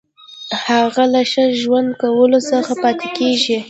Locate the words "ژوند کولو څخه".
1.61-2.71